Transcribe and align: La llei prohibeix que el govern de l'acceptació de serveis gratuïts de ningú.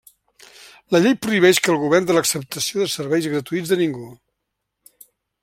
La 0.95 1.01
llei 1.03 1.13
prohibeix 1.25 1.59
que 1.67 1.71
el 1.73 1.77
govern 1.83 2.07
de 2.07 2.15
l'acceptació 2.17 2.81
de 2.85 2.89
serveis 2.95 3.29
gratuïts 3.35 3.75
de 3.75 3.79
ningú. 3.85 4.09